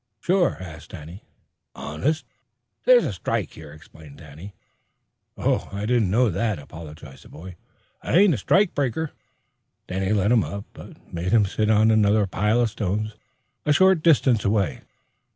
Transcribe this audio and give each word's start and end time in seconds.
"Sure?" 0.19 0.57
asked 0.59 0.89
Danny. 0.89 1.21
"Honest." 1.75 2.25
"This 2.85 3.03
here's 3.03 3.05
a 3.05 3.13
strike," 3.13 3.55
explained 3.55 4.17
Danny. 4.17 4.55
"Oh, 5.37 5.69
I 5.71 5.85
didn't 5.85 6.09
know 6.09 6.31
that," 6.31 6.57
apologized 6.57 7.23
the 7.23 7.29
boy. 7.29 7.55
"I 8.01 8.17
ain't 8.17 8.33
a 8.33 8.37
strike 8.39 8.73
breaker." 8.73 9.11
Danny 9.87 10.11
let 10.11 10.31
him 10.31 10.43
up, 10.43 10.65
but 10.73 11.13
made 11.13 11.31
him 11.31 11.45
sit 11.45 11.69
on 11.69 11.91
another 11.91 12.25
pile 12.25 12.61
of 12.61 12.71
stones 12.71 13.13
a 13.63 13.71
short 13.71 14.01
distance 14.01 14.43
away. 14.43 14.81